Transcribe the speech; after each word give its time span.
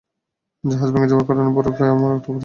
জাহাজ 0.63 0.89
ভেঙে 0.93 1.09
যাওয়ার 1.09 1.27
কারণে 1.27 1.49
বরফে 1.55 1.83
আমরা 1.87 2.07
আটকা 2.07 2.25
পড়ে 2.25 2.35
যাই! 2.35 2.39